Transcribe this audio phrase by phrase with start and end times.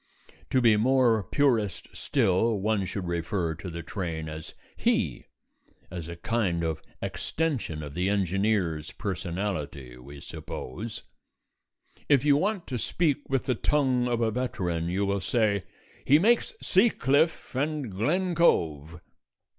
[0.49, 5.27] To be more purist still, one should refer to the train as "he"
[5.91, 11.03] (as a kind of extension of the engineer's personality, we suppose).
[12.09, 15.61] If you want to speak with the tongue of a veteran, you will say,
[16.03, 19.01] "He makes Sea Cliff and Glen Cove."